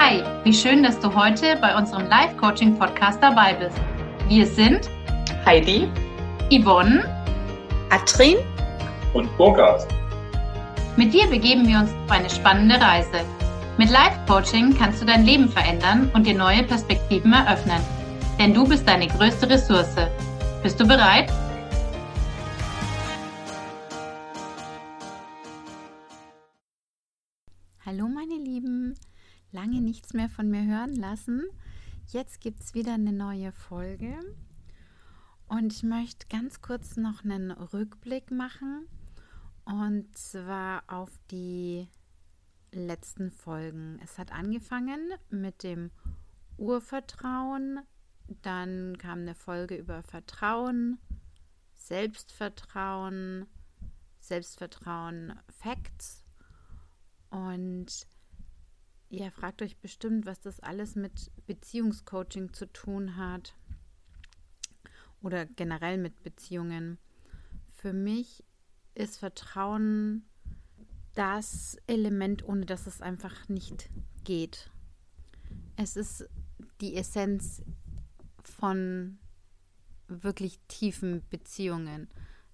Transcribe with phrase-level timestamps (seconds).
[0.00, 3.76] Hi, wie schön, dass du heute bei unserem Live-Coaching-Podcast dabei bist.
[4.28, 4.88] Wir sind
[5.44, 5.88] Heidi,
[6.52, 7.02] Yvonne,
[7.90, 8.36] Atrin
[9.12, 9.88] und Burkhard.
[10.96, 13.24] Mit dir begeben wir uns auf eine spannende Reise.
[13.76, 17.80] Mit Live-Coaching kannst du dein Leben verändern und dir neue Perspektiven eröffnen.
[18.38, 19.96] Denn du bist deine größte Ressource.
[20.62, 21.28] Bist du bereit?
[29.58, 31.42] Lange nichts mehr von mir hören lassen.
[32.06, 34.16] Jetzt gibt es wieder eine neue Folge
[35.48, 38.86] und ich möchte ganz kurz noch einen Rückblick machen
[39.64, 41.88] und zwar auf die
[42.70, 43.98] letzten Folgen.
[44.04, 45.90] Es hat angefangen mit dem
[46.56, 47.80] Urvertrauen,
[48.42, 50.98] dann kam eine Folge über Vertrauen,
[51.74, 53.46] Selbstvertrauen,
[54.20, 56.24] Selbstvertrauen, Facts
[57.30, 58.06] und
[59.10, 63.54] ihr fragt euch bestimmt, was das alles mit Beziehungscoaching zu tun hat
[65.22, 66.98] oder generell mit Beziehungen.
[67.76, 68.44] Für mich
[68.94, 70.24] ist Vertrauen
[71.14, 73.90] das Element, ohne dass es einfach nicht
[74.24, 74.70] geht.
[75.76, 76.28] Es ist
[76.80, 77.62] die Essenz
[78.42, 79.18] von
[80.08, 82.08] wirklich tiefen Beziehungen.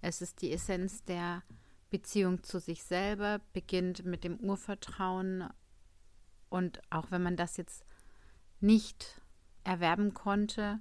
[0.00, 1.42] Es ist die Essenz der
[1.90, 5.48] Beziehung zu sich selber beginnt mit dem Urvertrauen.
[6.50, 7.84] Und auch wenn man das jetzt
[8.60, 9.22] nicht
[9.64, 10.80] erwerben konnte,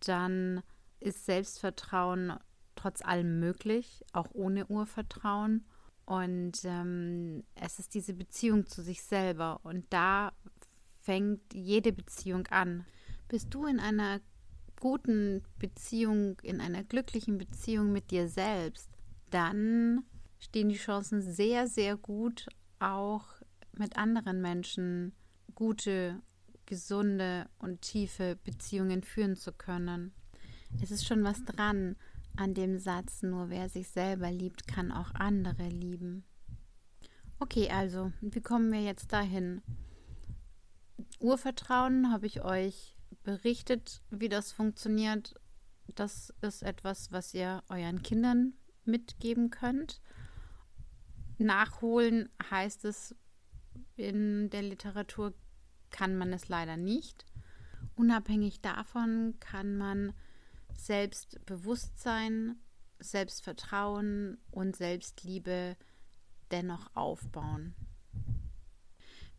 [0.00, 0.62] dann
[1.00, 2.32] ist Selbstvertrauen
[2.74, 5.66] trotz allem möglich, auch ohne Urvertrauen.
[6.04, 9.60] Und ähm, es ist diese Beziehung zu sich selber.
[9.64, 10.32] Und da
[11.00, 12.86] fängt jede Beziehung an.
[13.28, 14.20] Bist du in einer
[14.80, 18.90] guten Beziehung, in einer glücklichen Beziehung mit dir selbst,
[19.30, 20.04] dann
[20.38, 22.46] stehen die Chancen sehr, sehr gut,
[22.78, 23.26] auch
[23.78, 25.12] mit anderen Menschen
[25.54, 26.20] gute,
[26.66, 30.12] gesunde und tiefe Beziehungen führen zu können.
[30.82, 31.96] Es ist schon was dran
[32.36, 36.24] an dem Satz, nur wer sich selber liebt, kann auch andere lieben.
[37.38, 39.62] Okay, also, wie kommen wir jetzt dahin?
[41.20, 45.34] Urvertrauen habe ich euch berichtet, wie das funktioniert.
[45.94, 48.54] Das ist etwas, was ihr euren Kindern
[48.84, 50.00] mitgeben könnt.
[51.38, 53.14] Nachholen heißt es
[53.96, 55.34] in der Literatur,
[55.90, 57.24] kann man es leider nicht.
[57.94, 60.12] Unabhängig davon kann man
[60.74, 62.56] Selbstbewusstsein,
[62.98, 65.76] Selbstvertrauen und Selbstliebe
[66.50, 67.74] dennoch aufbauen.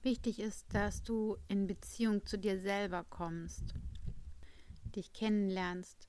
[0.01, 3.73] Wichtig ist, dass du in Beziehung zu dir selber kommst,
[4.95, 6.07] dich kennenlernst,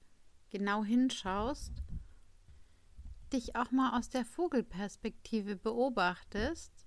[0.51, 1.73] genau hinschaust
[3.33, 6.78] dich auch mal aus der Vogelperspektive beobachtest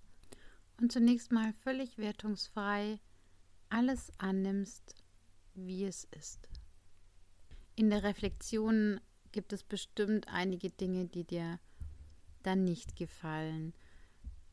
[0.82, 3.00] und zunächst mal völlig wertungsfrei
[3.70, 4.96] alles annimmst,
[5.54, 6.50] wie es ist.
[7.76, 9.00] In der Reflexion
[9.32, 11.60] gibt es bestimmt einige Dinge, die dir
[12.44, 13.74] dann nicht gefallen,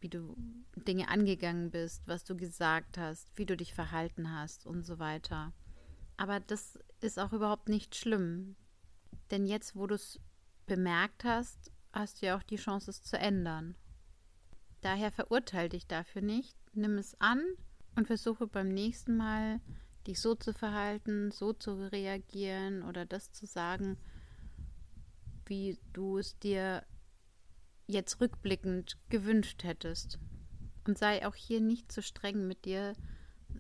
[0.00, 0.36] wie du
[0.76, 5.52] Dinge angegangen bist, was du gesagt hast, wie du dich verhalten hast und so weiter.
[6.16, 8.54] Aber das ist auch überhaupt nicht schlimm,
[9.30, 10.20] denn jetzt, wo du es
[10.66, 13.76] bemerkt hast, hast du ja auch die Chance, es zu ändern.
[14.80, 17.42] Daher verurteile dich dafür nicht, nimm es an
[17.96, 19.60] und versuche beim nächsten Mal
[20.06, 23.98] dich so zu verhalten, so zu reagieren oder das zu sagen,
[25.46, 26.84] wie du es dir
[27.86, 30.18] jetzt rückblickend gewünscht hättest.
[30.86, 32.94] Und sei auch hier nicht zu streng mit dir.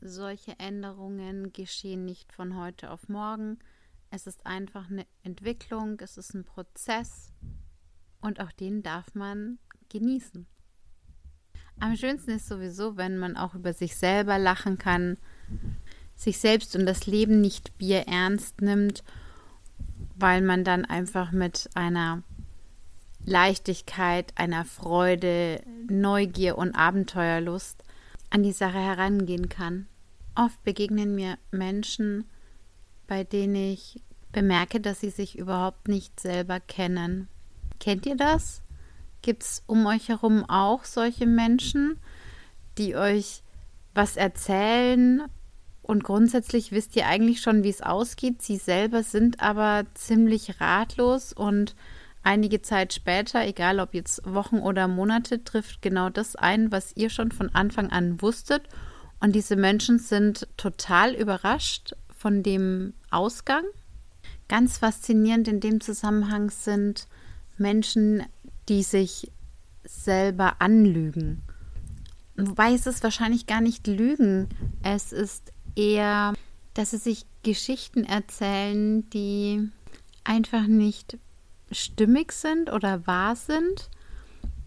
[0.00, 3.58] Solche Änderungen geschehen nicht von heute auf morgen.
[4.10, 7.32] Es ist einfach eine Entwicklung, es ist ein Prozess
[8.20, 9.58] und auch den darf man
[9.88, 10.46] genießen.
[11.80, 15.16] Am schönsten ist sowieso, wenn man auch über sich selber lachen kann,
[16.16, 19.04] sich selbst und das Leben nicht Bier ernst nimmt,
[20.16, 22.22] weil man dann einfach mit einer
[23.24, 27.84] Leichtigkeit, einer Freude, Neugier und Abenteuerlust
[28.30, 29.86] an die Sache herangehen kann.
[30.34, 32.24] Oft begegnen mir Menschen,
[33.06, 37.28] bei denen ich bemerke, dass sie sich überhaupt nicht selber kennen.
[37.78, 38.62] Kennt ihr das?
[39.22, 41.98] Gibt es um euch herum auch solche Menschen,
[42.78, 43.42] die euch
[43.94, 45.24] was erzählen
[45.88, 48.42] und grundsätzlich wisst ihr eigentlich schon, wie es ausgeht.
[48.42, 51.74] Sie selber sind aber ziemlich ratlos und
[52.22, 57.08] einige Zeit später, egal ob jetzt Wochen oder Monate, trifft genau das ein, was ihr
[57.08, 58.68] schon von Anfang an wusstet.
[59.20, 63.64] Und diese Menschen sind total überrascht von dem Ausgang.
[64.46, 67.06] Ganz faszinierend in dem Zusammenhang sind
[67.56, 68.24] Menschen,
[68.68, 69.30] die sich
[69.84, 71.42] selber anlügen.
[72.36, 74.48] wobei es ist wahrscheinlich gar nicht Lügen.
[74.82, 76.34] Es ist eher,
[76.74, 79.70] dass sie sich Geschichten erzählen, die
[80.24, 81.18] einfach nicht
[81.72, 83.88] stimmig sind oder wahr sind,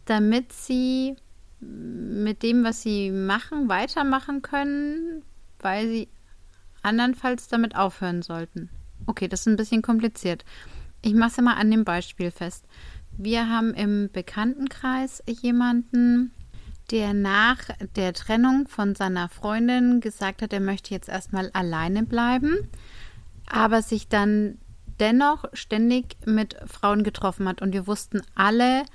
[0.06, 1.16] damit sie
[1.60, 5.24] mit dem, was sie machen, weitermachen können,
[5.60, 6.08] weil sie
[6.82, 8.70] andernfalls damit aufhören sollten.
[9.06, 10.44] Okay, das ist ein bisschen kompliziert.
[11.04, 12.66] Ich mache es mal an dem Beispiel fest.
[13.24, 16.34] Wir haben im Bekanntenkreis jemanden,
[16.90, 17.60] der nach
[17.96, 22.68] der Trennung von seiner Freundin gesagt hat, er möchte jetzt erstmal alleine bleiben,
[23.46, 24.58] aber sich dann
[25.00, 27.62] dennoch ständig mit Frauen getroffen hat.
[27.62, 28.86] Und wir wussten alle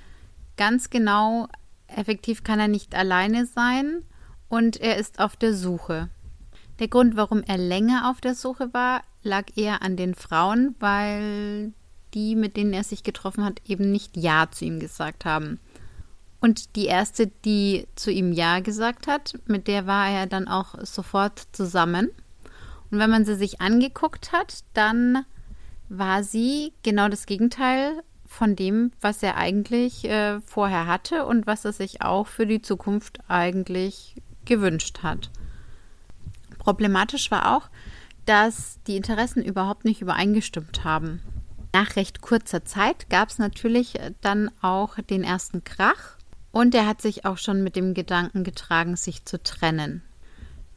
[0.56, 1.46] ganz genau,
[1.86, 4.02] effektiv kann er nicht alleine sein
[4.48, 6.08] und er ist auf der Suche.
[6.80, 11.74] Der Grund, warum er länger auf der Suche war, lag eher an den Frauen, weil
[12.16, 15.60] die, mit denen er sich getroffen hat, eben nicht Ja zu ihm gesagt haben.
[16.40, 20.74] Und die erste, die zu ihm Ja gesagt hat, mit der war er dann auch
[20.82, 22.10] sofort zusammen.
[22.90, 25.24] Und wenn man sie sich angeguckt hat, dann
[25.88, 31.64] war sie genau das Gegenteil von dem, was er eigentlich äh, vorher hatte und was
[31.64, 35.30] er sich auch für die Zukunft eigentlich gewünscht hat.
[36.58, 37.68] Problematisch war auch,
[38.24, 41.20] dass die Interessen überhaupt nicht übereingestimmt haben.
[41.78, 46.16] Nach recht kurzer Zeit gab es natürlich dann auch den ersten Krach
[46.50, 50.00] und er hat sich auch schon mit dem Gedanken getragen, sich zu trennen.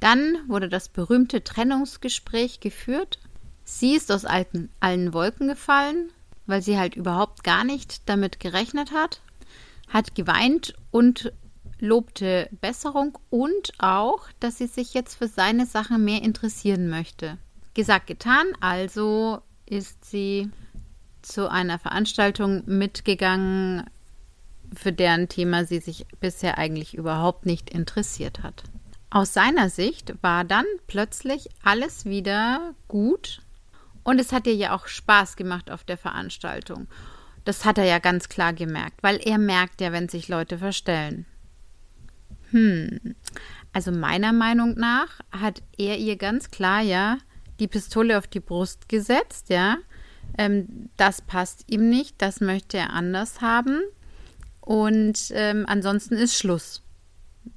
[0.02, 3.18] Dann wurde das berühmte Trennungsgespräch geführt.
[3.64, 6.12] Sie ist aus alten, allen Wolken gefallen,
[6.48, 9.22] weil sie halt überhaupt gar nicht damit gerechnet hat,
[9.88, 11.32] hat geweint und
[11.80, 17.38] lobte Besserung und auch, dass sie sich jetzt für seine Sachen mehr interessieren möchte.
[17.74, 20.50] Gesagt, getan, also ist sie
[21.22, 23.86] zu einer Veranstaltung mitgegangen,
[24.76, 28.64] für deren Thema sie sich bisher eigentlich überhaupt nicht interessiert hat.
[29.10, 33.42] Aus seiner Sicht war dann plötzlich alles wieder gut
[34.04, 36.88] und es hat ihr ja auch Spaß gemacht auf der Veranstaltung.
[37.46, 41.26] Das hat er ja ganz klar gemerkt, weil er merkt ja, wenn sich Leute verstellen.
[42.52, 43.16] Hm.
[43.74, 47.18] Also meiner Meinung nach hat er ihr ganz klar ja
[47.60, 49.78] die Pistole auf die Brust gesetzt, ja.
[50.40, 53.82] Ähm, das passt ihm nicht, das möchte er anders haben.
[54.62, 56.82] Und ähm, ansonsten ist Schluss.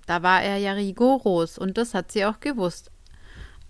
[0.06, 2.90] Da war er ja rigoros und das hat sie auch gewusst.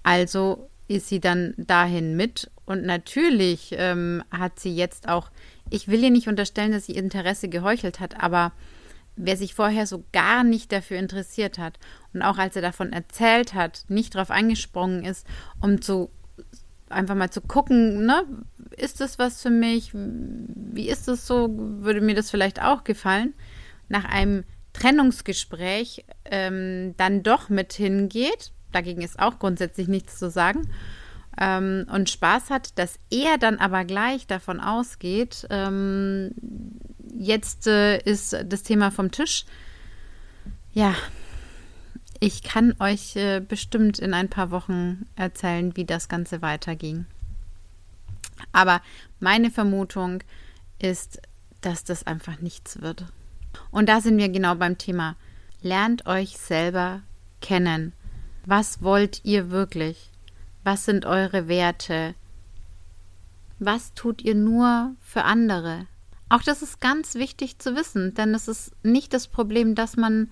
[0.03, 5.31] Also ist sie dann dahin mit und natürlich ähm, hat sie jetzt auch,
[5.69, 8.53] ich will ihr nicht unterstellen, dass sie Interesse geheuchelt hat, aber
[9.17, 11.79] wer sich vorher so gar nicht dafür interessiert hat
[12.15, 15.27] und auch als er davon erzählt hat, nicht darauf angesprungen ist,
[15.61, 16.11] um zu
[16.93, 18.25] einfach mal zu gucken, ne,
[18.77, 19.91] ist das was für mich?
[19.93, 21.49] Wie ist das so?
[21.51, 23.35] Würde mir das vielleicht auch gefallen?
[23.89, 30.69] Nach einem Trennungsgespräch ähm, dann doch mit hingeht, dagegen ist auch grundsätzlich nichts zu sagen,
[31.41, 36.33] ähm, und Spaß hat, dass er dann aber gleich davon ausgeht, ähm,
[37.15, 39.45] jetzt äh, ist das Thema vom Tisch.
[40.73, 40.95] Ja,
[42.23, 47.05] ich kann euch äh, bestimmt in ein paar Wochen erzählen, wie das Ganze weiterging.
[48.53, 48.81] Aber
[49.19, 50.23] meine Vermutung
[50.79, 51.21] ist,
[51.63, 53.07] dass das einfach nichts wird.
[53.73, 55.17] Und da sind wir genau beim Thema.
[55.63, 57.03] Lernt euch selber
[57.41, 57.93] kennen.
[58.47, 60.13] Was wollt ihr wirklich?
[60.63, 62.15] Was sind eure Werte?
[63.59, 65.89] Was tut ihr nur für andere?
[66.29, 70.31] Auch das ist ganz wichtig zu wissen, denn es ist nicht das Problem, dass man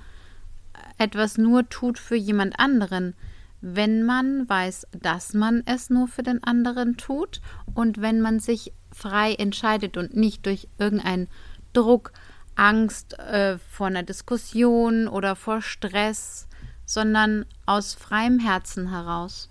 [0.99, 3.15] etwas nur tut für jemand anderen,
[3.61, 7.41] wenn man weiß, dass man es nur für den anderen tut
[7.75, 11.29] und wenn man sich frei entscheidet und nicht durch irgendeinen
[11.73, 12.13] Druck,
[12.57, 16.49] Angst äh, vor einer Diskussion oder vor Stress,
[16.85, 19.49] sondern aus freiem Herzen heraus.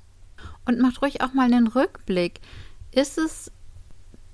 [0.66, 2.42] Und macht ruhig auch mal einen Rückblick.
[2.92, 3.52] Ist es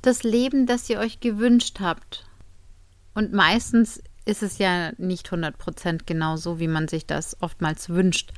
[0.02, 2.26] das Leben, das ihr euch gewünscht habt?
[3.14, 8.34] Und meistens ist es ja nicht 100% genau so, wie man sich das oftmals wünscht.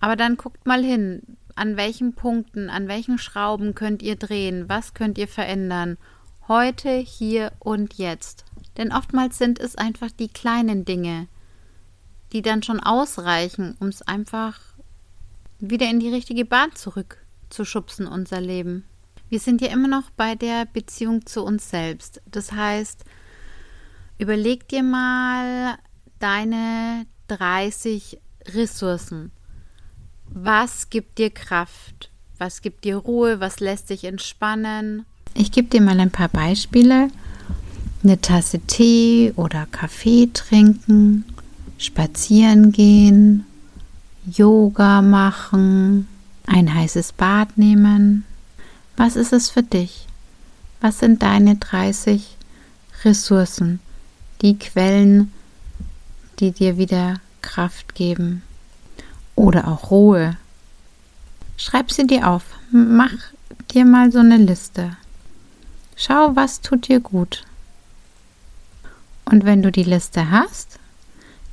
[0.00, 4.94] Aber dann guckt mal hin, an welchen Punkten, an welchen Schrauben könnt ihr drehen, was
[4.94, 5.98] könnt ihr verändern,
[6.48, 8.44] heute, hier und jetzt.
[8.76, 11.28] Denn oftmals sind es einfach die kleinen Dinge,
[12.32, 14.58] die dann schon ausreichen, um es einfach
[15.60, 18.84] wieder in die richtige Bahn zurückzuschubsen, unser Leben.
[19.28, 22.20] Wir sind ja immer noch bei der Beziehung zu uns selbst.
[22.26, 23.04] Das heißt,
[24.18, 25.78] überleg dir mal
[26.18, 28.18] deine 30
[28.54, 29.32] Ressourcen.
[30.26, 32.10] Was gibt dir Kraft?
[32.38, 33.40] Was gibt dir Ruhe?
[33.40, 35.04] Was lässt dich entspannen?
[35.34, 37.08] Ich gebe dir mal ein paar Beispiele.
[38.02, 41.24] Eine Tasse Tee oder Kaffee trinken,
[41.78, 43.46] spazieren gehen,
[44.26, 46.06] Yoga machen,
[46.46, 48.24] ein heißes Bad nehmen.
[48.96, 50.06] Was ist es für dich?
[50.80, 52.36] Was sind deine 30
[53.04, 53.80] Ressourcen,
[54.44, 55.32] die Quellen,
[56.38, 58.42] die dir wieder Kraft geben
[59.34, 60.36] oder auch Ruhe?
[61.56, 62.42] Schreib sie dir auf.
[62.70, 63.12] Mach
[63.70, 64.96] dir mal so eine Liste.
[65.96, 67.44] Schau, was tut dir gut.
[69.24, 70.78] Und wenn du die Liste hast,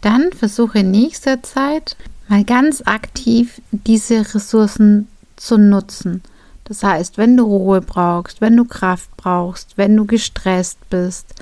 [0.02, 1.96] dann versuche in nächster Zeit
[2.28, 5.08] mal ganz aktiv diese Ressourcen
[5.38, 6.24] zu nutzen.
[6.66, 11.36] Das heißt, wenn du Ruhe brauchst, wenn du Kraft brauchst, wenn du gestresst bist,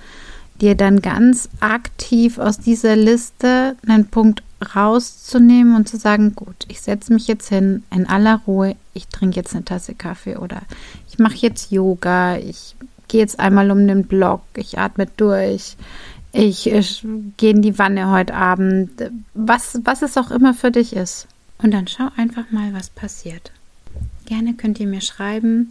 [0.62, 4.44] dir dann ganz aktiv aus dieser Liste einen Punkt
[4.76, 9.38] rauszunehmen und zu sagen, gut, ich setze mich jetzt hin in aller Ruhe, ich trinke
[9.38, 10.62] jetzt eine Tasse Kaffee oder
[11.10, 12.76] ich mache jetzt Yoga, ich
[13.08, 15.78] gehe jetzt einmal um den Block, ich atme durch,
[16.32, 17.06] ich, ich
[17.38, 18.92] gehe in die Wanne heute Abend,
[19.34, 21.28] was, was es auch immer für dich ist.
[21.58, 23.52] Und dann schau einfach mal, was passiert.
[24.26, 25.70] Gerne könnt ihr mir schreiben,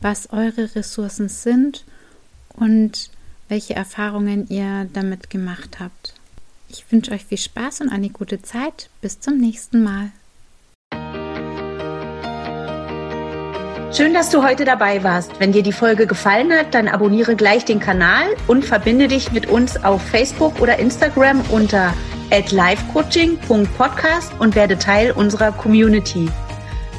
[0.00, 1.84] was eure Ressourcen sind
[2.54, 3.10] und
[3.48, 6.14] welche Erfahrungen ihr damit gemacht habt.
[6.68, 8.90] Ich wünsche euch viel Spaß und eine gute Zeit.
[9.00, 10.10] Bis zum nächsten Mal.
[13.96, 15.38] Schön, dass du heute dabei warst.
[15.40, 19.46] Wenn dir die Folge gefallen hat, dann abonniere gleich den Kanal und verbinde dich mit
[19.46, 21.94] uns auf Facebook oder Instagram unter
[22.30, 26.28] @livecoaching.podcast und werde Teil unserer Community.